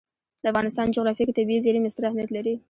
د 0.41 0.45
افغانستان 0.51 0.87
جغرافیه 0.95 1.25
کې 1.27 1.37
طبیعي 1.39 1.63
زیرمې 1.65 1.89
ستر 1.93 2.03
اهمیت 2.07 2.29
لري. 2.33 2.53